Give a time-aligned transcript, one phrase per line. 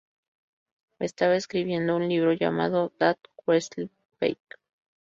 [0.97, 4.55] Estaba escribiendo un libro llamado "That Wrestling Fake?